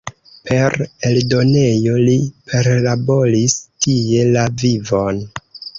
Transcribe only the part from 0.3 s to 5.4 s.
Per eldonejo li perlaboris tie la vivon.